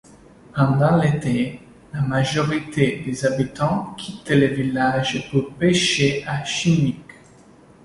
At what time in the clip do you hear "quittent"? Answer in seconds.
3.99-4.31